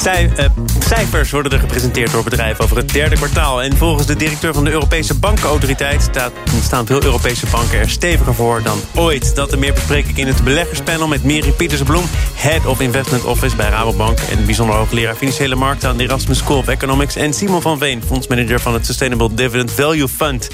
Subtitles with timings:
[0.00, 0.44] Zij, uh,
[0.78, 3.62] cijfers worden er gepresenteerd door bedrijven over het derde kwartaal.
[3.62, 8.34] En volgens de directeur van de Europese Bankenautoriteit staat, staan veel Europese banken er steviger
[8.34, 9.34] voor dan ooit.
[9.34, 12.04] Dat en meer bespreek ik in het beleggerspanel met Miri Pietersbloem,
[12.34, 16.58] Head of Investment Office bij Rabobank en bijzonder hoogleraar financiële markten aan de Erasmus School
[16.58, 17.16] of Economics.
[17.16, 20.48] En Simon van Veen, fondsmanager van het Sustainable Dividend Value Fund.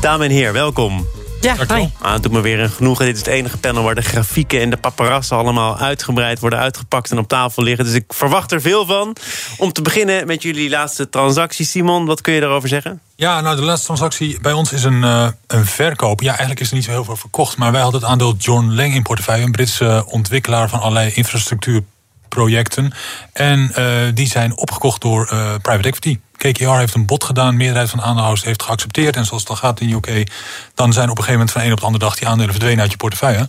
[0.00, 1.19] Dames en heren, welkom.
[1.40, 1.86] Ja, hi.
[1.98, 3.04] Ah, het doet me weer een genoegen.
[3.04, 7.10] Dit is het enige panel waar de grafieken en de paparazzen allemaal uitgebreid worden uitgepakt
[7.10, 7.84] en op tafel liggen.
[7.84, 9.16] Dus ik verwacht er veel van.
[9.56, 11.66] Om te beginnen met jullie laatste transactie.
[11.66, 13.00] Simon, wat kun je daarover zeggen?
[13.16, 16.20] Ja, nou, de laatste transactie bij ons is een, uh, een verkoop.
[16.20, 17.56] Ja, eigenlijk is er niet zo heel veel verkocht.
[17.56, 19.44] Maar wij hadden het aandeel John Lang in portefeuille.
[19.44, 22.92] Een Britse ontwikkelaar van allerlei infrastructuurprojecten.
[23.32, 26.18] En uh, die zijn opgekocht door uh, private equity.
[26.40, 29.16] KKR heeft een bod gedaan, de meerderheid van de aandeelhouders heeft geaccepteerd.
[29.16, 30.30] En zoals het dan gaat in de UK,
[30.74, 32.80] dan zijn op een gegeven moment van een op de andere dag die aandelen verdwenen
[32.80, 33.38] uit je portefeuille.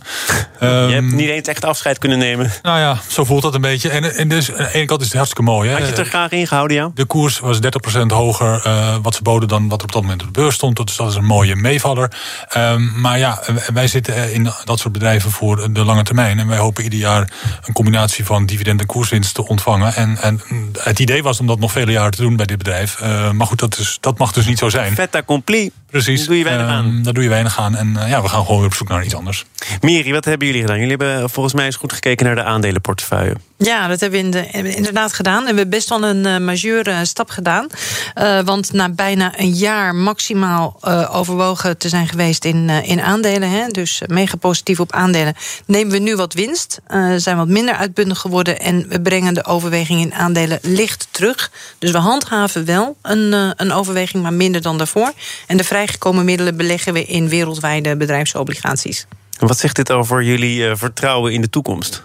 [0.60, 2.52] je hebt ehm, niet eens echt afscheid kunnen nemen.
[2.62, 3.88] Nou ja, zo voelt dat een beetje.
[3.88, 5.68] En, en dus aan de ene kant is het hartstikke mooi.
[5.68, 5.74] Hè.
[5.74, 6.90] Had je het er graag ingehouden, ja?
[6.94, 7.58] De koers was
[7.98, 10.54] 30% hoger uh, wat ze boden dan wat er op dat moment op de beurs
[10.54, 10.76] stond.
[10.76, 12.12] Dus dat is een mooie meevaller.
[12.56, 13.42] Um, maar ja,
[13.74, 16.38] wij zitten in dat soort bedrijven voor de lange termijn.
[16.38, 17.30] En wij hopen ieder jaar
[17.64, 19.94] een combinatie van dividend en koerswinst te ontvangen.
[19.94, 20.40] En, en
[20.78, 22.81] het idee was om dat nog vele jaren te doen bij dit bedrijf.
[22.82, 24.94] Uh, maar goed, dat, is, dat mag dus niet zo zijn.
[24.94, 25.70] Vet accompli.
[25.90, 26.18] Precies.
[26.18, 27.02] Daar doe je weinig aan.
[27.02, 27.76] Daar doe je weinig aan.
[27.76, 29.44] En uh, ja, we gaan gewoon weer op zoek naar iets anders.
[29.80, 30.78] Miri, wat hebben jullie gedaan?
[30.78, 33.36] Jullie hebben volgens mij eens goed gekeken naar de aandelenportefeuille.
[33.56, 35.38] Ja, dat hebben we, inderdaad gedaan.
[35.38, 37.66] En we hebben best wel een uh, majeure stap gedaan.
[38.14, 43.50] Uh, want na bijna een jaar maximaal uh, overwogen te zijn geweest in, in aandelen...
[43.50, 45.34] Hè, dus mega positief op aandelen...
[45.66, 46.80] nemen we nu wat winst,
[47.16, 48.60] zijn wat minder uitbundig geworden...
[48.60, 51.50] en we brengen de overweging in aandelen licht terug.
[51.78, 55.12] Dus we handhaven wel een, een overweging, maar minder dan daarvoor.
[55.46, 59.06] En de vrijgekomen middelen beleggen we in wereldwijde bedrijfsobligaties.
[59.42, 62.02] En wat zegt dit over jullie uh, vertrouwen in de toekomst?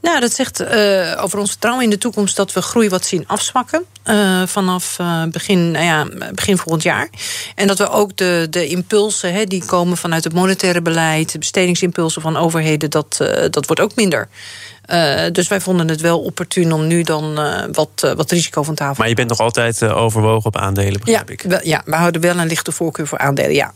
[0.00, 3.24] Nou, dat zegt uh, over ons vertrouwen in de toekomst dat we groei wat zien
[3.26, 3.84] afzwakken.
[4.04, 4.96] Uh, vanaf
[5.30, 7.08] begin, nou ja, begin volgend jaar.
[7.54, 11.38] En dat we ook de, de impulsen hè, die komen vanuit het monetaire beleid, de
[11.38, 13.16] bestedingsimpulsen van overheden, dat,
[13.50, 14.28] dat wordt ook minder.
[14.86, 18.62] Uh, dus wij vonden het wel opportun om nu dan uh, wat, uh, wat risico
[18.62, 21.42] van tafel te Maar je bent nog altijd overwogen op aandelen, begrijp ja, ik?
[21.42, 23.72] Wel, ja, we houden wel een lichte voorkeur voor aandelen, ja.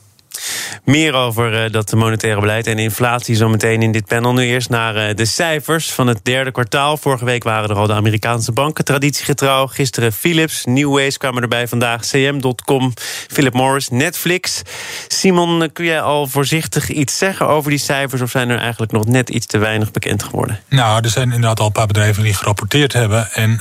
[0.91, 4.33] Meer over uh, dat monetaire beleid en inflatie zometeen in dit panel.
[4.33, 6.97] Nu eerst naar uh, de cijfers van het derde kwartaal.
[6.97, 9.67] Vorige week waren er al de Amerikaanse banken traditiegetrouw.
[9.67, 12.01] Gisteren Philips, Newways kwamen erbij vandaag.
[12.01, 12.93] CM.com,
[13.29, 14.63] Philip Morris, Netflix.
[15.09, 18.23] Simon, uh, kun jij al voorzichtig iets zeggen over die cijfers...
[18.23, 20.61] of zijn er eigenlijk nog net iets te weinig bekend geworden?
[20.69, 23.33] Nou, er zijn inderdaad al een paar bedrijven die gerapporteerd hebben.
[23.33, 23.61] En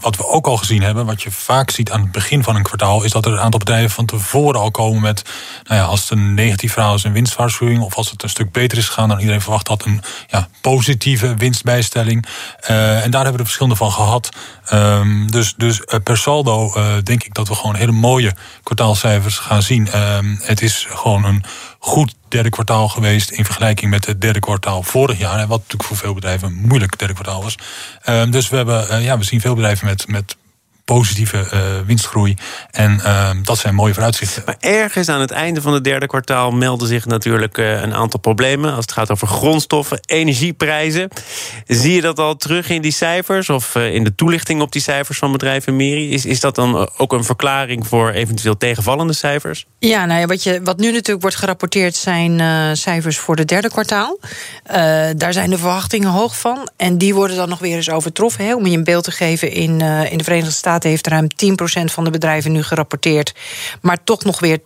[0.00, 2.62] wat we ook al gezien hebben, wat je vaak ziet aan het begin van een
[2.62, 3.04] kwartaal...
[3.04, 5.22] is dat er een aantal bedrijven van tevoren al komen met...
[5.64, 7.82] Nou ja, als het een negatief verhaal is, een winstwaarschuwing.
[7.82, 11.34] Of als het een stuk beter is gegaan dan iedereen verwacht had, een ja, positieve
[11.34, 12.26] winstbijstelling.
[12.70, 14.28] Uh, en daar hebben we er verschillende van gehad.
[14.72, 19.38] Um, dus, dus uh, per saldo uh, denk ik dat we gewoon hele mooie kwartaalcijfers
[19.38, 20.00] gaan zien.
[20.00, 21.44] Um, het is gewoon een
[21.78, 25.46] goed derde kwartaal geweest in vergelijking met het derde kwartaal vorig jaar.
[25.46, 27.54] Wat natuurlijk voor veel bedrijven een moeilijk derde kwartaal was.
[28.08, 30.36] Um, dus we, hebben, ja, we zien veel bedrijven met, met
[30.86, 32.36] positieve uh, winstgroei.
[32.70, 34.42] En uh, dat zijn mooie vooruitzichten.
[34.46, 38.20] Maar ergens aan het einde van het derde kwartaal melden zich natuurlijk uh, een aantal
[38.20, 38.70] problemen.
[38.70, 41.08] Als het gaat over grondstoffen, energieprijzen.
[41.66, 44.82] Zie je dat al terug in die cijfers of uh, in de toelichting op die
[44.82, 46.10] cijfers van bedrijven Meri?
[46.12, 49.66] Is, is dat dan ook een verklaring voor eventueel tegenvallende cijfers?
[49.78, 53.48] Ja, nou ja, wat, je, wat nu natuurlijk wordt gerapporteerd zijn uh, cijfers voor het
[53.48, 54.18] derde kwartaal.
[55.16, 56.68] daar zijn de verwachtingen hoog van.
[56.76, 58.44] En die worden dan nog weer eens overtroffen.
[58.44, 59.80] Hè, om je een beeld te geven in,
[60.10, 63.34] in de Verenigde Staten heeft ruim 10% van de bedrijven nu gerapporteerd.
[63.80, 64.62] Maar toch nog weer 83%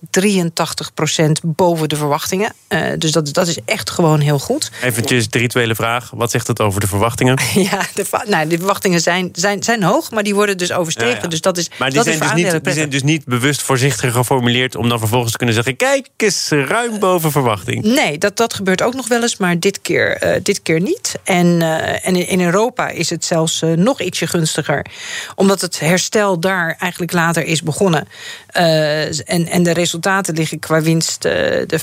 [1.42, 2.52] boven de verwachtingen.
[2.68, 4.70] Uh, dus dat, dat is echt gewoon heel goed.
[4.82, 6.10] Eventjes de rituele vraag.
[6.14, 7.38] Wat zegt het over de verwachtingen?
[7.70, 11.14] ja, de, nou, de verwachtingen zijn, zijn, zijn hoog, maar die worden dus overstegen.
[11.14, 11.28] Ja, ja.
[11.28, 13.62] Dus dat is, maar die, dat zijn is dus niet, die zijn dus niet bewust
[13.62, 14.76] voorzichtig geformuleerd...
[14.76, 15.76] om dan vervolgens te kunnen zeggen...
[15.76, 17.84] kijk eens, ruim boven verwachting.
[17.84, 21.14] Nee, dat, dat gebeurt ook nog wel eens, maar dit keer, uh, dit keer niet.
[21.24, 24.86] En, uh, en in Europa is het zelfs nog ietsje gunstiger.
[25.34, 28.08] Omdat het herstel daar eigenlijk later is begonnen.
[28.56, 31.32] Uh, en, en de resultaten liggen qua winst uh,
[31.66, 31.80] de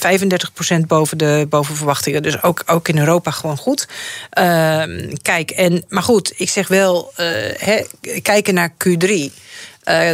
[0.83, 2.23] 35% boven de boven verwachtingen.
[2.23, 3.87] Dus ook, ook in Europa gewoon goed.
[4.39, 4.83] Uh,
[5.21, 7.85] kijk, en, maar goed, ik zeg wel, he,
[8.21, 9.31] kijken naar Q3.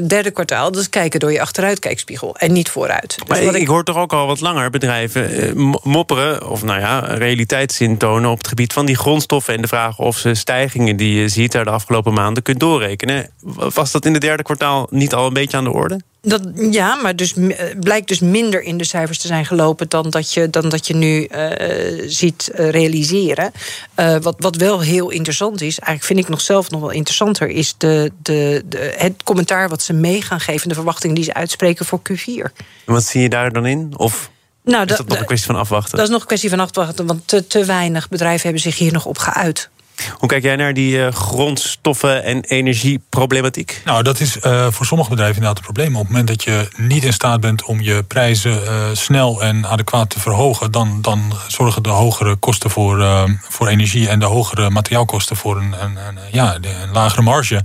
[0.08, 3.16] Derde kwartaal, is kijken door je achteruitkijkspiegel en niet vooruit.
[3.18, 7.00] Dus maar ik, ik, hoor toch ook al wat langer bedrijven mopperen, of nou ja,
[7.00, 11.22] realiteitszin tonen op het gebied van die grondstoffen en de vraag of ze stijgingen die
[11.22, 13.30] je ziet daar de afgelopen maanden kunt doorrekenen.
[13.74, 16.00] Was dat in het derde kwartaal niet al een beetje aan de orde?
[16.26, 17.34] Dat, ja, maar dus,
[17.80, 20.96] blijkt dus minder in de cijfers te zijn gelopen dan dat je, dan dat je
[20.96, 23.52] nu uh, ziet uh, realiseren.
[24.00, 27.50] Uh, wat, wat wel heel interessant is, eigenlijk vind ik nog zelf nog wel interessanter,
[27.50, 31.34] is de, de, de, het commentaar wat ze mee gaan geven, de verwachtingen die ze
[31.34, 32.64] uitspreken voor Q4.
[32.86, 33.94] wat zie je daar dan in?
[33.98, 34.32] Of
[34.64, 35.98] nou, is dat nog een kwestie van afwachten?
[35.98, 38.94] Dat is nog een kwestie van afwachten, want te, te weinig bedrijven hebben zich hier
[38.94, 39.70] nog op geuit.
[40.18, 43.82] Hoe kijk jij naar die uh, grondstoffen- en energieproblematiek?
[43.86, 45.96] Nou, dat is uh, voor sommige bedrijven inderdaad een probleem.
[45.96, 49.66] Op het moment dat je niet in staat bent om je prijzen uh, snel en
[49.66, 54.70] adequaat te verhogen, dan, dan zorgen de hogere kosten voor, voor energie en de hogere
[54.70, 57.64] materiaalkosten voor een, een, een ja, een lagere marge.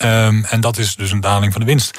[0.00, 1.98] Um, en dat is dus een daling van de winst.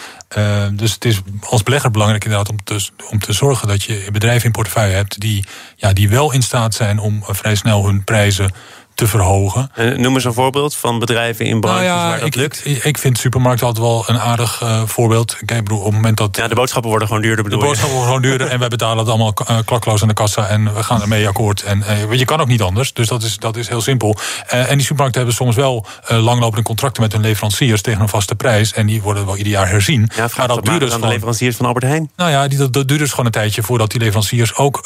[0.72, 4.45] Dus het is als belegger belangrijk inderdaad om te, om te zorgen dat je bedrijven
[4.45, 5.45] in portefeuille hebt die,
[5.75, 8.54] ja, die wel in staat zijn om vrij snel hun prijzen
[9.00, 9.72] te verhogen.
[9.98, 12.86] noem eens een voorbeeld van bedrijven in branches nou ja, waar dat ik, lukt.
[12.86, 15.38] Ik, vind supermarkten altijd wel een aardig uh, voorbeeld.
[15.46, 16.36] Kijk, bedoel, op het moment dat...
[16.36, 18.98] Ja, de boodschappen worden gewoon duurder, bedoel De boodschappen worden gewoon duurder en wij betalen
[18.98, 20.48] het allemaal uh, klakloos aan de kassa...
[20.48, 21.63] en we gaan ermee akkoord.
[21.63, 24.18] En uh, je kan ook niet anders, dus dat is, dat is heel simpel.
[24.48, 27.01] en die supermarkten hebben soms wel langlopende contracten...
[27.01, 28.74] met hun leveranciers tegen een vaste prijs.
[28.74, 30.10] En die worden wel ieder jaar herzien.
[30.16, 32.12] Ja, maar dat duurt dus aan de leveranciers van Albert Heijn.
[32.16, 33.63] Nou ja, die, dat, dat duurt dus gewoon een tijdje...
[33.63, 34.84] voordat die leveranciers ook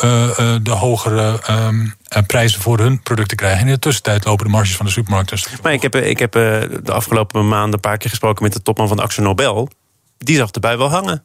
[0.61, 1.39] de hogere...
[1.49, 1.95] Um,
[2.27, 3.59] prijzen voor hun producten krijgen.
[3.59, 5.39] En in de tussentijd lopen de marges van de supermarkten.
[5.61, 6.41] Maar ik heb, ik heb eh,
[6.83, 9.69] de afgelopen maanden een paar keer gesproken met de topman van Axel Nobel.
[10.17, 11.23] Die zag erbij wel hangen.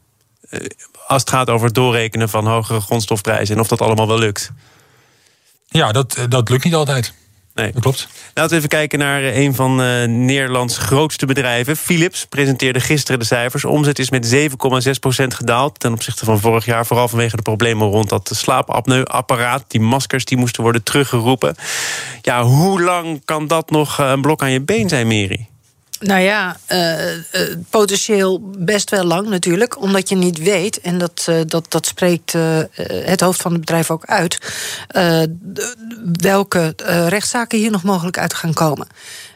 [0.50, 0.60] Eh,
[1.06, 4.50] als het gaat over het doorrekenen van hogere grondstofprijzen en of dat allemaal wel lukt.
[5.66, 7.14] Ja, dat, dat lukt niet altijd.
[7.58, 7.72] Nee.
[7.72, 8.08] Dat klopt.
[8.34, 11.76] Laten we even kijken naar eh, een van uh, Nederlands grootste bedrijven.
[11.76, 13.64] Philips presenteerde gisteren de cijfers.
[13.64, 14.46] Omzet is met 7,6%
[15.26, 16.86] gedaald ten opzichte van vorig jaar.
[16.86, 19.64] Vooral vanwege de problemen rond dat slaapapneuapparaat.
[19.68, 21.54] Die maskers die moesten worden teruggeroepen.
[22.22, 25.48] Ja, hoe lang kan dat nog eh, een blok aan je been zijn, Mary?
[26.00, 27.20] Nou ja, uh, uh,
[27.70, 29.80] potentieel best wel lang natuurlijk.
[29.80, 32.32] Omdat je niet weet, en dat, uh, dat, dat spreekt
[32.86, 34.38] het hoofd van het bedrijf ook uit...
[36.12, 36.74] welke
[37.08, 38.86] rechtszaken hier nog mogelijk uit gaan komen.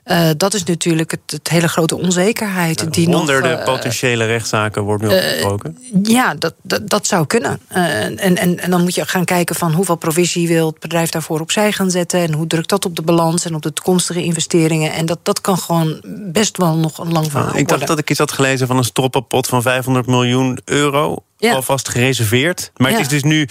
[0.04, 2.80] Uh, dat is natuurlijk het, het, hele grote onzekerheid.
[2.80, 5.78] Ja, die honderden nog, uh, potentiële rechtszaken wordt nu uh, opgesproken.
[6.02, 7.60] Ja, dat, dat, dat, zou kunnen.
[7.68, 11.40] en, en, en dan moet je gaan kijken van hoeveel provisie wil het bedrijf daarvoor
[11.40, 12.20] opzij gaan zetten.
[12.20, 14.92] En hoe drukt dat op de balans en op de toekomstige investeringen.
[14.92, 16.00] En dat, dat kan gewoon
[16.32, 18.84] best wel nog een lang verhaal Ik dacht dat ik iets had gelezen van een
[18.84, 21.24] stroppenpot van 500 miljoen euro.
[21.36, 21.54] Ja.
[21.54, 22.70] Alvast gereserveerd.
[22.76, 22.96] Maar ja.
[22.96, 23.48] het is dus nu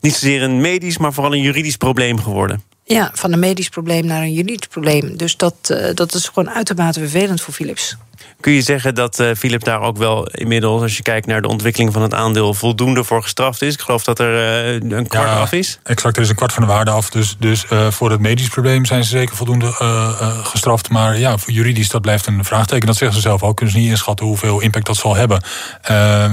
[0.00, 2.62] niet zozeer een medisch, maar vooral een juridisch probleem geworden.
[2.84, 5.16] Ja, van een medisch probleem naar een juridisch probleem.
[5.16, 7.96] Dus dat, uh, dat is gewoon uitermate vervelend voor Philips.
[8.40, 11.48] Kun je zeggen dat uh, Philips daar ook wel inmiddels, als je kijkt naar de
[11.48, 13.74] ontwikkeling van het aandeel, voldoende voor gestraft is?
[13.74, 15.78] Ik geloof dat er uh, een kwart ja, af is.
[15.82, 17.10] Exact, er is een kwart van de waarde af.
[17.10, 19.72] Dus, dus uh, voor het medisch probleem zijn ze zeker voldoende
[20.42, 20.88] gestraft.
[20.88, 22.86] Maar ja, voor juridisch, dat blijft een vraagteken.
[22.86, 23.56] Dat zeggen ze zelf ook.
[23.56, 25.42] Kunnen ze niet inschatten hoeveel impact dat zal hebben.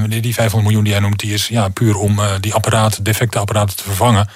[0.10, 3.40] die, die 500 miljoen die jij noemt, die is ja, puur om die apparaten, defecte
[3.40, 4.30] apparaten te vervangen.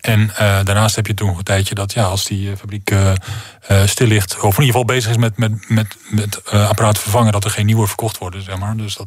[0.00, 2.94] En uh, daarnaast heb je toen een tijdje dat ja, als die fabriek
[3.70, 7.32] uh, stil ligt, of in ieder geval bezig is met, met, met, met apparaten vervangen,
[7.32, 8.42] dat er geen nieuwe verkocht worden.
[8.42, 8.76] Zeg maar.
[8.76, 9.06] dus dat.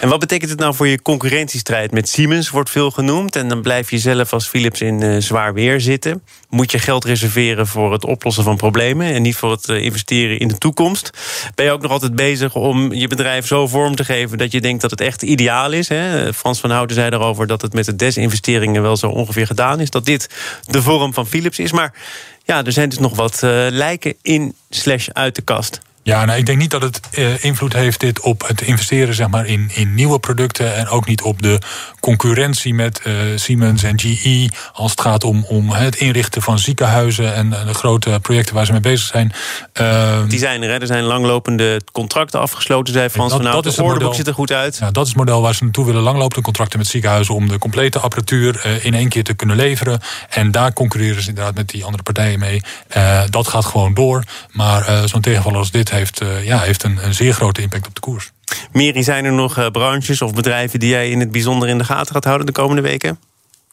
[0.00, 1.90] En wat betekent het nou voor je concurrentiestrijd?
[1.90, 3.36] Met Siemens wordt veel genoemd.
[3.36, 6.22] En dan blijf je zelf als Philips in zwaar weer zitten.
[6.48, 10.48] Moet je geld reserveren voor het oplossen van problemen en niet voor het investeren in
[10.48, 11.10] de toekomst.
[11.54, 14.60] Ben je ook nog altijd bezig om je bedrijf zo vorm te geven dat je
[14.60, 15.88] denkt dat het echt ideaal is?
[15.88, 16.32] Hè?
[16.34, 19.90] Frans van Houten zei erover dat het met de desinvesteringen wel zo ongeveer gedaan is.
[19.90, 20.28] Dat dit
[20.64, 21.72] de vorm van Philips is.
[21.72, 21.92] Maar
[22.46, 25.80] ja, er zijn dus nog wat uh, lijken in slash uit de kast.
[26.02, 29.28] Ja, nou, ik denk niet dat het uh, invloed heeft dit op het investeren zeg
[29.28, 30.74] maar, in, in nieuwe producten.
[30.74, 31.60] En ook niet op de
[32.06, 34.48] concurrentie met uh, Siemens en GE.
[34.72, 38.72] Als het gaat om, om het inrichten van ziekenhuizen en de grote projecten waar ze
[38.72, 39.32] mee bezig zijn.
[39.80, 40.78] Uh, Die zijn er, hè?
[40.78, 44.52] er zijn langlopende contracten afgesloten, zei Frans dat, van nou, het woordenboek ziet er goed
[44.52, 44.76] uit.
[44.80, 46.02] Ja, dat is het model waar ze naartoe willen.
[46.02, 50.00] Langlopende contracten met ziekenhuizen om de complete apparatuur uh, in één keer te kunnen leveren.
[50.28, 52.62] En daar concurreren ze inderdaad met die andere partijen mee.
[52.96, 54.24] Uh, dat gaat gewoon door.
[54.50, 58.00] Maar zo'n tegenvaller als dit heeft, ja, heeft een, een, zeer grote impact op de
[58.00, 58.30] koers.
[58.72, 61.84] Meri, zijn er nog uh, branches of bedrijven die jij in het bijzonder in de
[61.84, 63.18] gaten gaat houden de komende weken?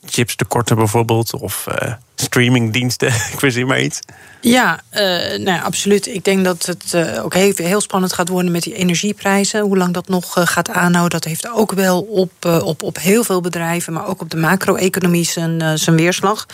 [0.05, 1.33] chipstekorten bijvoorbeeld?
[1.33, 3.99] Of uh, streamingdiensten, ik verzin maar iets.
[4.43, 6.07] Ja, uh, nou absoluut.
[6.07, 9.61] Ik denk dat het uh, ook heel, heel, spannend gaat worden met die energieprijzen.
[9.61, 13.23] Hoe lang dat nog uh, gaat aanhouden, dat heeft ook wel op, op, op heel
[13.23, 16.45] veel bedrijven, maar ook op de macro-economie zijn, zijn weerslag.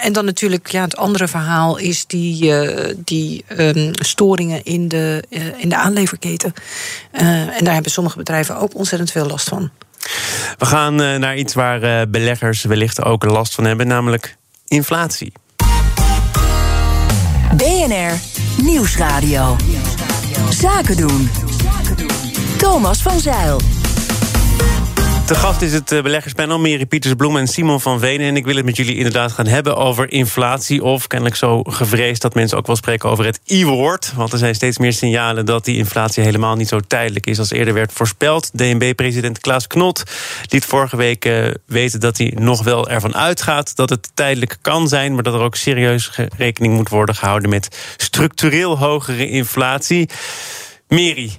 [0.00, 2.52] en dan natuurlijk, ja, het andere verhaal is die,
[3.04, 5.24] die um, storingen in de,
[5.56, 6.52] in de aanleverketen.
[7.10, 9.70] en daar hebben sommige bedrijven ook ontzettend veel last van.
[10.58, 14.38] We gaan naar iets waar beleggers wellicht ook last van hebben, namelijk
[14.70, 15.32] inflatie.
[17.56, 18.12] BNR
[18.62, 19.56] Nieuwsradio.
[20.50, 21.30] Zaken doen.
[22.56, 23.79] Thomas van Zeil.
[25.30, 28.26] De gast is het eh, beleggerspanel Mary Pietersbloem en Simon van Venen.
[28.26, 30.84] En ik wil het met jullie inderdaad gaan hebben over inflatie.
[30.84, 34.12] Of kennelijk zo gevreesd dat mensen ook wel spreken over het I-woord.
[34.14, 37.50] Want er zijn steeds meer signalen dat die inflatie helemaal niet zo tijdelijk is als
[37.50, 38.50] eerder werd voorspeld.
[38.52, 40.02] DNB-president Klaas Knot
[40.48, 44.88] liet vorige week uh, weten dat hij nog wel ervan uitgaat dat het tijdelijk kan
[44.88, 45.14] zijn.
[45.14, 50.08] Maar dat er ook serieus rekening moet worden gehouden met structureel hogere inflatie.
[50.88, 51.38] Mary,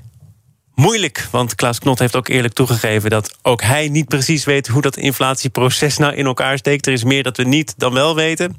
[0.81, 1.27] moeilijk.
[1.31, 4.97] Want Klaas Knot heeft ook eerlijk toegegeven dat ook hij niet precies weet hoe dat
[4.97, 6.87] inflatieproces nou in elkaar steekt.
[6.87, 8.55] Er is meer dat we niet dan wel weten.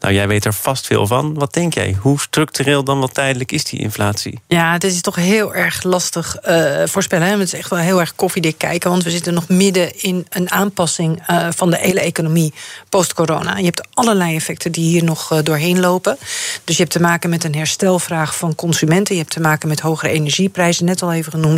[0.00, 1.34] Nou, jij weet er vast veel van.
[1.34, 1.96] Wat denk jij?
[2.00, 4.40] Hoe structureel dan wel tijdelijk is die inflatie?
[4.46, 7.26] Ja, het is toch heel erg lastig uh, voorspellen.
[7.26, 7.32] Hè?
[7.32, 8.90] Het is echt wel heel erg koffiedik kijken.
[8.90, 12.52] Want we zitten nog midden in een aanpassing uh, van de hele economie
[12.88, 13.56] post-corona.
[13.56, 16.18] Je hebt allerlei effecten die hier nog uh, doorheen lopen.
[16.64, 19.14] Dus je hebt te maken met een herstelvraag van consumenten.
[19.14, 21.53] Je hebt te maken met hogere energieprijzen, net al even genoemd.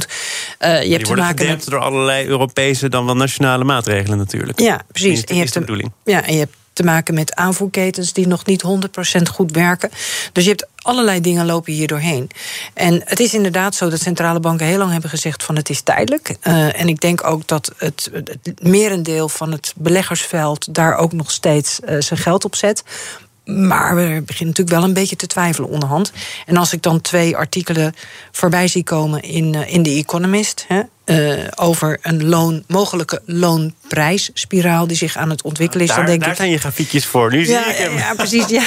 [0.59, 1.65] Je hebt te maken met...
[1.65, 4.61] door allerlei Europese dan wel nationale maatregelen natuurlijk.
[4.61, 5.25] Ja, precies.
[5.25, 5.89] En je hebt.
[6.05, 8.63] Ja, en je hebt te maken met aanvoerketens die nog niet
[9.19, 9.91] 100% goed werken.
[10.33, 12.31] Dus je hebt allerlei dingen lopen hier doorheen.
[12.75, 15.81] En het is inderdaad zo dat centrale banken heel lang hebben gezegd van het is
[15.81, 16.37] tijdelijk.
[16.43, 21.31] Uh, en ik denk ook dat het, het merendeel van het beleggersveld daar ook nog
[21.31, 22.83] steeds uh, zijn geld op zet.
[23.47, 26.13] Maar we beginnen natuurlijk wel een beetje te twijfelen onderhand.
[26.47, 27.95] En als ik dan twee artikelen
[28.33, 30.65] voorbij zie komen in, uh, in The Economist...
[30.69, 35.89] Hè, uh, over een loon, mogelijke loonprijsspiraal die zich aan het ontwikkelen is.
[35.89, 37.31] Daar, dan denk daar ik, zijn je grafiekjes voor.
[37.31, 37.97] Nu ja, zie ik hem.
[37.97, 38.47] Ja, precies.
[38.47, 38.63] Ja.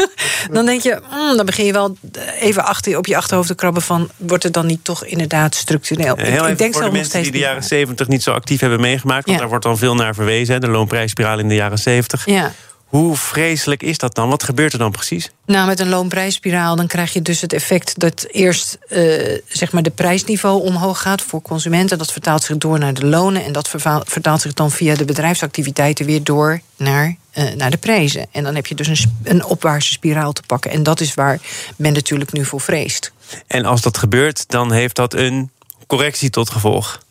[0.56, 1.96] dan denk je, mm, dan begin je wel
[2.40, 4.10] even achter, op je achterhoofd te krabben van...
[4.16, 6.16] wordt het dan niet toch inderdaad structureel?
[6.16, 8.80] Heel ik, ik denk voor de mensen die de jaren 70 niet zo actief hebben
[8.80, 9.24] meegemaakt...
[9.24, 9.38] want Ja.
[9.38, 12.26] daar wordt dan veel naar verwezen, hè, de loonprijsspiraal in de jaren 70.
[12.26, 12.52] Ja.
[12.94, 14.28] Hoe vreselijk is dat dan?
[14.28, 15.30] Wat gebeurt er dan precies?
[15.46, 19.82] Nou, met een loonprijsspiraal dan krijg je dus het effect dat eerst eh, zeg maar
[19.82, 21.98] de prijsniveau omhoog gaat voor consumenten.
[21.98, 23.68] Dat vertaalt zich door naar de lonen en dat
[24.04, 28.26] vertaalt zich dan via de bedrijfsactiviteiten weer door naar, eh, naar de prijzen.
[28.30, 30.70] En dan heb je dus een, een opwaartse spiraal te pakken.
[30.70, 31.40] En dat is waar
[31.76, 33.12] men natuurlijk nu voor vreest.
[33.46, 35.50] En als dat gebeurt, dan heeft dat een
[35.86, 37.03] correctie tot gevolg.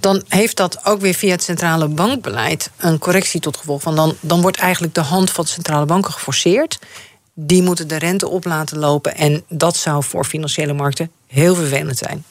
[0.00, 3.84] Dan heeft dat ook weer via het centrale bankbeleid een correctie tot gevolg.
[3.84, 6.78] Want dan, dan wordt eigenlijk de hand van de centrale banken geforceerd.
[7.34, 9.16] Die moeten de rente op laten lopen.
[9.16, 12.24] En dat zou voor financiële markten heel vervelend zijn.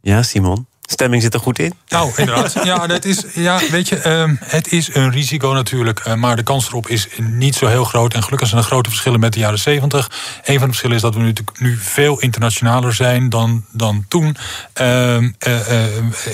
[0.00, 0.66] Ja, Simon.
[0.86, 1.74] Stemming zit er goed in.
[1.88, 2.52] Nou, inderdaad.
[2.64, 6.06] Ja, dat is, ja weet je, um, het is een risico natuurlijk.
[6.06, 8.14] Uh, maar de kans erop is niet zo heel groot.
[8.14, 10.10] En gelukkig zijn er grote verschillen met de jaren 70.
[10.44, 14.36] Een van de verschillen is dat we nu, nu veel internationaler zijn dan, dan toen.
[14.80, 15.30] Uh, uh,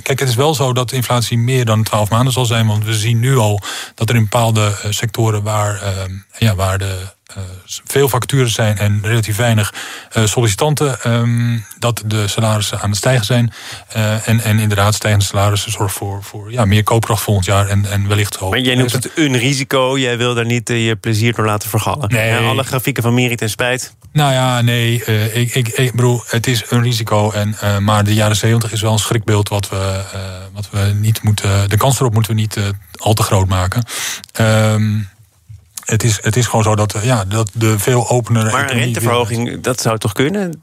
[0.03, 2.67] kijk, het is wel zo dat de inflatie meer dan 12 maanden zal zijn.
[2.67, 3.61] Want we zien nu al
[3.95, 6.99] dat er in bepaalde sectoren waar, ehm, ja, waar de
[7.85, 9.75] veel vacatures zijn en relatief weinig
[10.17, 13.53] uh, sollicitanten, um, dat de salarissen aan het stijgen zijn.
[13.97, 17.85] Uh, en, en inderdaad, stijgende salarissen zorgen voor, voor ja, meer koopkracht volgend jaar en,
[17.91, 18.51] en wellicht hoog.
[18.51, 19.99] Maar jij noemt het een risico.
[19.99, 22.09] Jij wil daar niet je plezier door laten vergallen.
[22.09, 22.37] Nee.
[22.37, 23.95] Alle grafieken van Merit en Spijt.
[24.13, 27.31] Nou ja, nee, ik, ik, ik bedoel, het is een risico.
[27.31, 30.21] En, uh, maar de jaren 70 is wel een schrikbeeld wat we, uh,
[30.53, 31.69] wat we niet moeten.
[31.69, 32.57] De kans erop moeten we niet
[32.97, 33.85] al te groot maken.
[34.41, 35.09] Um,
[35.91, 38.51] het is, het is gewoon zo dat, ja, dat de veel openere.
[38.51, 40.63] Maar een renteverhoging, dat zou toch kunnen?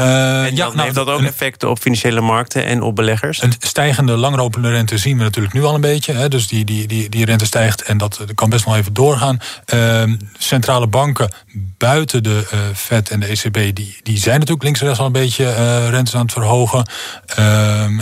[0.00, 0.04] Uh,
[0.50, 3.42] ja, nou, heeft dat ook effecten op financiële markten en op beleggers?
[3.42, 6.12] Een stijgende langlopende rente zien we natuurlijk nu al een beetje.
[6.12, 9.38] Hè, dus die, die, die, die rente stijgt en dat, kan best nog even doorgaan.
[9.74, 10.02] Uh,
[10.38, 11.32] centrale banken
[11.78, 15.06] buiten de uh, Fed en de ECB, die, die zijn natuurlijk links en rechts al
[15.06, 16.88] een beetje rentes aan het verhogen.
[17.26, 18.00] Ehm,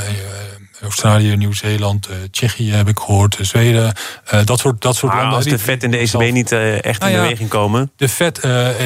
[0.84, 3.92] Australië, Nieuw-Zeeland, uh, Tsjechië heb ik gehoord, uh, Zweden.
[4.34, 5.38] Uh, dat soort, dat soort maar landen.
[5.38, 7.92] Als de FED en de ECB niet echt nou in ja, beweging komen.
[7.96, 8.40] De FED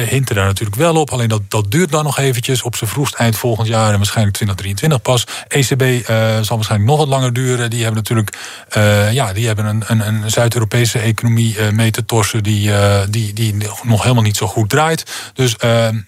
[0.09, 1.11] hinten daar natuurlijk wel op.
[1.11, 2.61] Alleen dat, dat duurt dan nog eventjes.
[2.61, 5.23] Op zijn vroegst eind volgend jaar en waarschijnlijk 2023 pas.
[5.47, 6.05] ECB
[6.45, 7.69] zal waarschijnlijk nog wat langer duren.
[7.69, 8.37] Die hebben natuurlijk
[9.11, 12.43] ja, die hebben een, een, een Zuid-Europese economie mee te torsen.
[12.43, 12.71] Die,
[13.09, 15.31] die, die nog helemaal niet zo goed draait.
[15.33, 15.55] Dus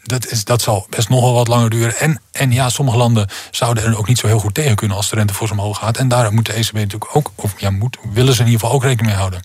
[0.03, 1.95] dat, is, dat zal best nog wel wat langer duren.
[1.95, 5.09] En, en ja, sommige landen zouden er ook niet zo heel goed tegen kunnen als
[5.09, 7.97] de rente voor ze omhoog En daar moet de ECB natuurlijk ook, of ja, moet,
[8.13, 9.41] willen ze in ieder geval ook rekening mee houden.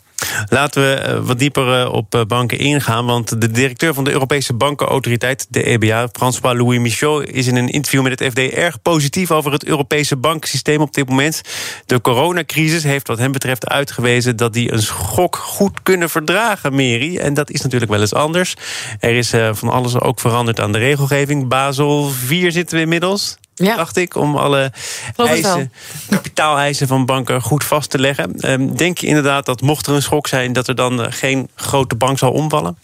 [0.48, 3.06] Laten we eh, wat dieper eh, op eh, banken ingaan.
[3.06, 8.02] Want de directeur van de Europese Bankenautoriteit, de EBA, François-Louis Michaud, is in een interview
[8.02, 11.40] met het FD erg positief over het Europese bankensysteem op dit moment.
[11.86, 17.16] De coronacrisis heeft, wat hem betreft, uitgewezen dat die een schok goed kunnen verdragen, Mary.
[17.16, 18.54] En dat is natuurlijk wel eens anders.
[19.00, 21.48] Er is van alles ook veranderd aan de regelgeving.
[21.48, 23.76] Basel 4 zitten we inmiddels ja.
[23.76, 24.72] dacht ik, om alle
[25.16, 25.72] eisen,
[26.08, 28.34] kapitaaleisen van banken goed vast te leggen.
[28.40, 31.48] Ehm, denk je inderdaad dat mocht er een schok zijn, dat er dan eh, geen
[31.54, 32.78] grote bank zal omvallen?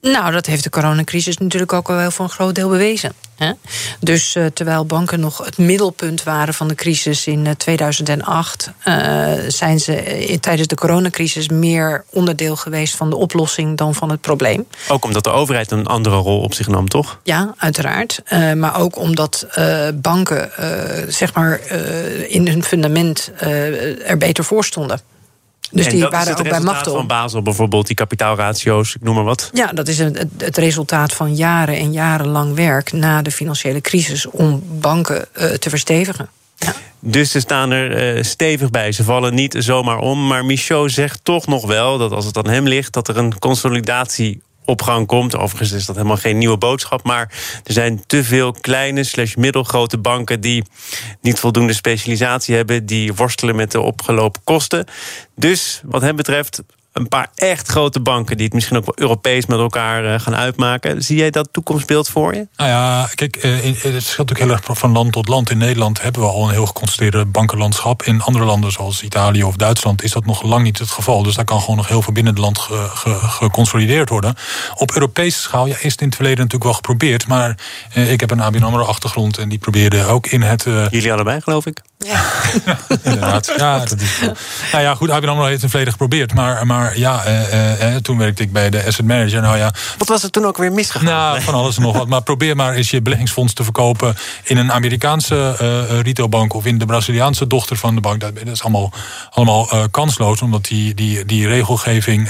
[0.00, 3.12] Nou, dat heeft de coronacrisis natuurlijk ook wel voor een groot deel bewezen.
[3.36, 3.52] Hè?
[4.00, 9.32] Dus uh, terwijl banken nog het middelpunt waren van de crisis in uh, 2008, uh,
[9.48, 14.66] zijn ze tijdens de coronacrisis meer onderdeel geweest van de oplossing dan van het probleem.
[14.88, 17.20] Ook omdat de overheid een andere rol op zich nam, toch?
[17.22, 18.20] Ja, uiteraard.
[18.24, 19.46] Eh, maar ook omdat
[19.94, 20.50] banken
[21.08, 21.60] zeg maar,
[22.28, 23.30] in hun fundament
[24.04, 25.00] er beter voor stonden.
[25.70, 26.94] Dus en die dat waren is het ook bij Machtel.
[26.94, 29.50] van Basel bijvoorbeeld, die kapitaalratio's, ik noem maar wat.
[29.52, 34.26] Ja, dat is het, het resultaat van jaren en jarenlang werk na de financiële crisis
[34.26, 36.28] om banken uh, te verstevigen.
[36.56, 36.74] Ja.
[37.00, 38.92] Dus ze staan er uh, stevig bij.
[38.92, 40.26] Ze vallen niet zomaar om.
[40.26, 43.38] Maar Michaud zegt toch nog wel dat als het aan hem ligt, dat er een
[43.38, 45.36] consolidatie op gang komt.
[45.36, 47.04] Overigens is dat helemaal geen nieuwe boodschap.
[47.04, 47.32] Maar
[47.64, 50.64] er zijn te veel kleine slash middelgrote banken die
[51.20, 52.86] niet voldoende specialisatie hebben.
[52.86, 54.86] Die worstelen met de opgelopen kosten.
[55.36, 56.62] Dus wat hem betreft
[56.98, 60.36] een paar echt grote banken die het misschien ook wel Europees met elkaar eh, gaan
[60.36, 61.02] uitmaken.
[61.02, 62.48] Zie jij dat toekomstbeeld voor je?
[62.56, 65.50] Nou ja, kijk, eh, het verschilt natuurlijk heel erg van land tot land.
[65.50, 68.02] In Nederland hebben we al een heel geconcentreerde bankenlandschap.
[68.02, 71.22] In andere landen zoals Italië of Duitsland is dat nog lang niet het geval.
[71.22, 72.58] Dus daar kan gewoon nog heel veel binnen het land
[73.22, 74.34] geconsolideerd worden.
[74.74, 77.26] Op Europese schaal ja, is het in het verleden natuurlijk wel geprobeerd.
[77.26, 77.58] Maar
[77.92, 80.62] eh, ik heb een ABN AMRO achtergrond en die probeerde ook in het...
[80.90, 81.82] Jullie allebei, geloof ik?
[82.64, 83.52] Ja, inderdaad.
[83.56, 84.20] Ja, dat is,
[84.72, 86.34] nou ja, goed, ABN AMRO heeft het verleden geprobeerd.
[86.34, 89.40] Maar, maar ja, eh, eh, toen werkte ik bij de asset manager.
[89.40, 91.04] Nou ja, wat was er toen ook weer misgegaan?
[91.04, 92.08] Nou, van alles en nog wat.
[92.08, 94.16] Maar probeer maar eens je beleggingsfonds te verkopen...
[94.42, 98.20] in een Amerikaanse uh, retailbank of in de Braziliaanse dochter van de bank.
[98.20, 98.92] Dat, is allemaal,
[99.30, 102.28] allemaal uh, kansloos, omdat die, die, die regelgeving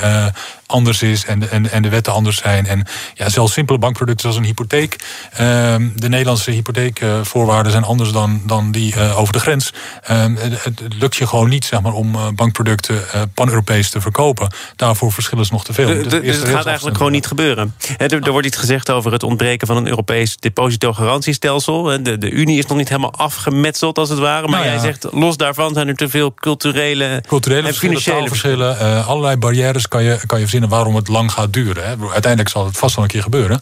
[0.69, 2.67] anders is en de, en, en de wetten anders zijn.
[2.67, 4.97] En ja, zelfs simpele bankproducten zoals een hypotheek.
[5.33, 9.73] Ehm, de Nederlandse hypotheekvoorwaarden zijn anders dan, dan die uh, over de grens.
[10.03, 14.01] Ehm, het, het, lukt je gewoon niet zeg maar, om uh, bankproducten uh, pan-Europees te
[14.01, 14.53] verkopen.
[14.77, 15.87] Daarvoor verschillen ze nog te veel.
[15.87, 17.75] De, de, dus het gaat eigenlijk gewoon niet gebeuren.
[17.97, 21.83] er, er, wordt iets gezegd over het ontbreken van een Europees depositogarantiestelsel.
[21.83, 24.49] De, de Unie is nog niet helemaal afgemetseld als het ware.
[24.49, 29.05] Maar nou jij zegt, los daarvan zijn er te veel culturele, culturele en financiële verschillen.
[29.07, 31.85] allerlei barrières kan je, kan je verzinnen waarom het lang gaat duren.
[31.85, 31.95] Hè.
[32.13, 33.61] Uiteindelijk zal het vast wel een keer gebeuren.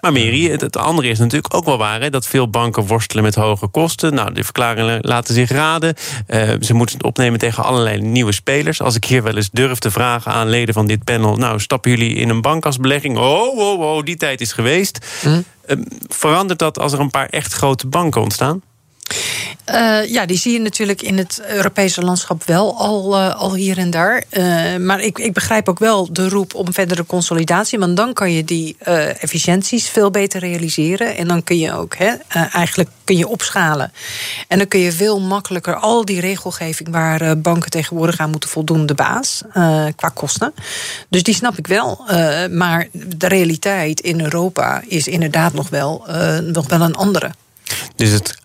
[0.00, 2.00] Maar Mary, het, andere is natuurlijk ook wel waar...
[2.00, 4.14] Hè, dat veel banken worstelen met hoge kosten.
[4.14, 5.94] Nou, de verklaringen laten zich raden.
[6.28, 8.80] Uh, ze moeten het opnemen tegen allerlei nieuwe spelers.
[8.80, 11.36] Als ik hier wel eens durf te vragen aan leden van dit panel...
[11.36, 13.18] nou, stappen jullie in een bank als belegging?
[13.18, 15.06] Oh, oh, oh, die tijd is geweest.
[15.20, 15.28] Hm?
[15.66, 15.76] Uh,
[16.08, 18.62] verandert dat als er een paar echt grote banken ontstaan?
[19.70, 23.78] Uh, ja, die zie je natuurlijk in het Europese landschap wel al, uh, al hier
[23.78, 24.24] en daar.
[24.30, 27.78] Uh, maar ik, ik begrijp ook wel de roep om verdere consolidatie.
[27.78, 28.76] Want dan kan je die
[29.18, 31.16] efficiënties veel beter realiseren.
[31.16, 32.14] En dan kun je ook hè,
[32.52, 33.92] eigenlijk kun je opschalen.
[34.48, 38.86] En dan kun je veel makkelijker al die regelgeving waar banken tegenwoordig aan moeten voldoen,
[38.86, 39.42] de baas
[39.96, 40.54] qua kosten.
[41.08, 42.04] Dus die snap ik wel.
[42.50, 46.04] maar de realiteit in Europa is inderdaad nog wel,
[46.42, 47.30] nog wel een andere.
[47.96, 48.41] Dus het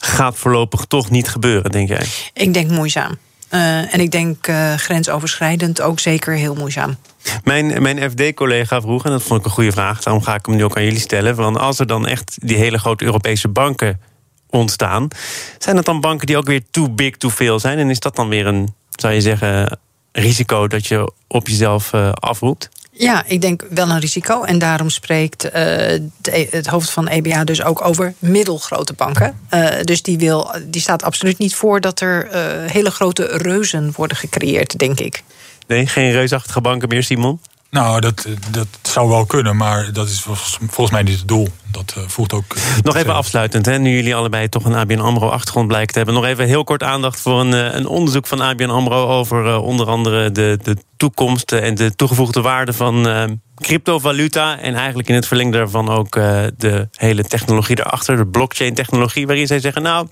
[0.00, 2.06] gaat voorlopig toch niet gebeuren, denk jij?
[2.32, 3.18] Ik denk moeizaam.
[3.50, 6.96] Uh, en ik denk uh, grensoverschrijdend ook zeker heel moeizaam.
[7.44, 10.56] Mijn, mijn FD-collega vroeg, en dat vond ik een goede vraag, daarom ga ik hem
[10.56, 11.34] nu ook aan jullie stellen.
[11.34, 14.00] Want als er dan echt die hele grote Europese banken
[14.50, 15.08] ontstaan,
[15.58, 17.78] zijn dat dan banken die ook weer too big, too veel zijn?
[17.78, 19.78] En is dat dan weer een, zou je zeggen,
[20.12, 22.68] risico dat je op jezelf uh, afroept?
[23.00, 24.42] Ja, ik denk wel een risico.
[24.42, 29.38] En daarom spreekt uh, de, het hoofd van EBA dus ook over middelgrote banken.
[29.50, 33.92] Uh, dus die, wil, die staat absoluut niet voor dat er uh, hele grote reuzen
[33.96, 35.22] worden gecreëerd, denk ik.
[35.66, 37.40] Nee, geen reusachtige banken meer, Simon?
[37.70, 41.48] Nou, dat, dat zou wel kunnen, maar dat is volgens mij niet het doel.
[41.70, 42.54] Dat uh, voegt ook.
[42.82, 46.14] Nog even afsluitend, hè, nu jullie allebei toch een ABN Amro-achtergrond blijken te hebben.
[46.14, 50.32] Nog even heel kort aandacht voor een, een onderzoek van ABN Amro over onder andere
[50.32, 53.06] de, de toekomst en de toegevoegde waarde van
[53.60, 54.58] cryptovaluta.
[54.58, 59.26] En eigenlijk in het verlengde daarvan ook uh, de hele technologie daarachter, de blockchain-technologie.
[59.26, 60.06] Waarin zij zeggen: Nou,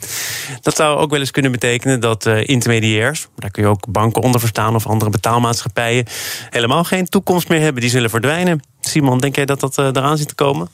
[0.61, 4.23] dat zou ook wel eens kunnen betekenen dat uh, intermediairs, daar kun je ook banken
[4.23, 6.07] onder verstaan of andere betaalmaatschappijen,
[6.51, 7.83] helemaal geen toekomst meer hebben.
[7.83, 8.61] Die zullen verdwijnen.
[8.81, 10.69] Simon, denk jij dat dat eraan zit te komen?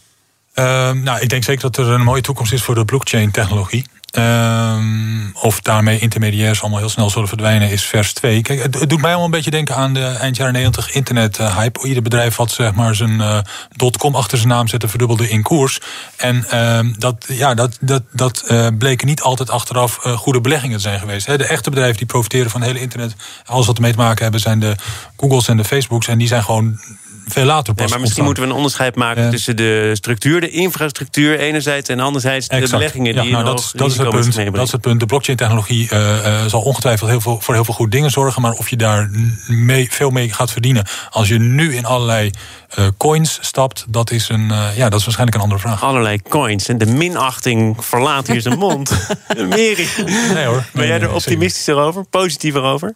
[0.55, 3.85] Ehm, nou, ik denk zeker dat er een mooie toekomst is voor de blockchain-technologie.
[4.19, 8.43] Um, of daarmee intermediairs allemaal heel snel zullen verdwijnen, is vers 2.
[8.43, 11.87] Kijk, het, doet mij allemaal een beetje denken aan de eind jaren 90 internet-hype.
[11.87, 13.39] Ieder bedrijf had zeg maar zijn uh,
[13.77, 15.81] dotcom achter zijn naam zetten, verdubbelde in koers.
[16.17, 20.77] En uh, dat, ja, dat, dat, dat uh, bleken niet altijd achteraf uh, goede beleggingen
[20.77, 21.27] te zijn geweest.
[21.27, 23.15] De echte bedrijven die profiteren van het hele internet,
[23.45, 24.75] alles wat ermee te maken hebben, zijn de
[25.17, 26.09] Googles en de Facebooks.
[26.09, 26.79] En die zijn gewoon
[27.27, 30.51] veel later pas nee, Maar misschien moeten we een onderscheid maken tussen de structuur, de
[30.51, 34.55] infrastructuur enerzijds en anderzijds de beleggingen die ja, nou, dat, dat is het punt.
[34.55, 35.01] Dat is het punt.
[35.01, 38.53] De blockchain-technologie uh, uh, zal ongetwijfeld heel veel, voor heel veel goede dingen zorgen, maar
[38.53, 39.11] of je daar
[39.47, 42.31] mee, veel mee gaat verdienen als je nu in allerlei
[42.79, 45.83] uh, coins stapt, dat is, een, ja, dat is waarschijnlijk een andere vraag.
[45.83, 48.91] Allerlei coins en de minachting verlaat hier zijn mond.
[49.49, 49.89] Mary,
[50.35, 50.65] nee, hoor.
[50.73, 52.95] ben jij er optimistischer over, positiever over?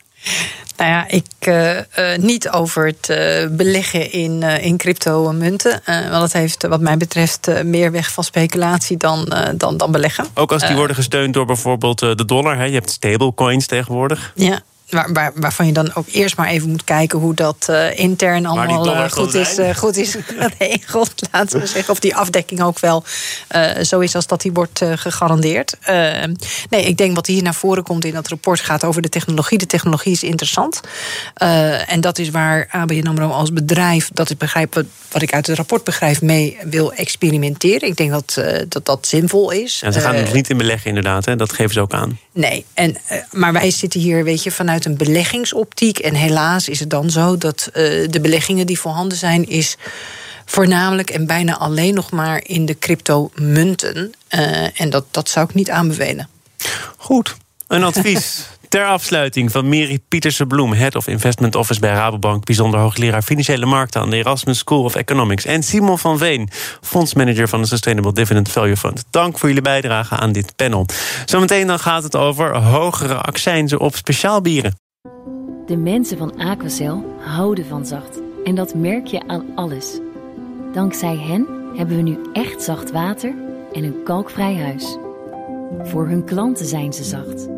[0.76, 1.83] Nou ja, ik uh, uh,
[2.16, 5.83] niet over het uh, beleggen in, in crypto-munten.
[5.85, 10.26] want dat heeft wat mij betreft meer weg van speculatie dan, dan, dan beleggen.
[10.35, 12.57] Ook als die worden gesteund door bijvoorbeeld de dollar.
[12.57, 12.64] Hè?
[12.64, 14.33] Je hebt stablecoins tegenwoordig.
[14.35, 17.98] Ja, Waar, waar, waarvan je dan ook eerst maar even moet kijken hoe dat uh,
[17.98, 21.12] intern allemaal uh, goed, is, uh, goed is geregeld.
[21.33, 21.92] Laten we zeggen.
[21.92, 23.05] Of die afdekking ook wel
[23.83, 25.77] zo is als dat die wordt gegarandeerd.
[26.70, 29.59] nee, ik denk wat hier naar voren komt in dat rapport gaat over de technologie.
[29.59, 30.81] De technologie is interessant.
[31.87, 35.46] en dat is waar ABN AMRO als bedrijf, dat ik begrijp wat, wat ik uit
[35.46, 37.88] het rapport begrijp, mee wil experimenteren.
[37.88, 39.81] Ik denk dat dat, dat zinvol is.
[39.85, 41.24] En ze gaan er nog niet in beleggen inderdaad.
[41.24, 41.37] Hè?
[41.37, 42.18] Dat geven ze ook aan.
[42.33, 42.96] Nee, en,
[43.31, 45.99] maar wij zitten hier, weet je, vanuit een beleggingsoptiek.
[45.99, 47.75] En helaas is het dan zo dat uh,
[48.11, 49.77] de beleggingen die voorhanden zijn, is
[50.45, 54.14] voornamelijk en bijna alleen nog maar in de cryptomunten.
[54.31, 56.29] Uh, en dat, dat zou ik niet aanbevelen.
[56.97, 57.37] Goed,
[57.67, 58.47] een advies.
[58.68, 64.00] Ter afsluiting van Miri Pieterse-Bloem, Head of Investment Office bij Rabobank, bijzonder hoogleraar financiële markten
[64.00, 65.44] aan de Erasmus School of Economics.
[65.44, 66.48] En Simon van Veen,
[66.81, 69.04] fondsmanager van de Sustainable Dividend Value Fund.
[69.11, 70.87] Dank voor jullie bijdrage aan dit panel.
[71.24, 74.74] Zometeen dan gaat het over hogere accijnzen op speciaalbieren.
[75.66, 78.20] De mensen van Aquacel houden van zacht.
[78.44, 79.98] En dat merk je aan alles.
[80.72, 83.35] Dankzij hen hebben we nu echt zacht water
[83.72, 84.96] en een kalkvrij huis.
[85.83, 87.58] Voor hun klanten zijn ze zacht.